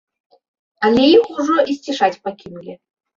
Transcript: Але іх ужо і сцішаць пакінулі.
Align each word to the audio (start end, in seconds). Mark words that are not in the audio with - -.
Але 0.87 1.03
іх 1.17 1.27
ужо 1.41 1.57
і 1.73 1.75
сцішаць 1.81 2.17
пакінулі. 2.25 2.73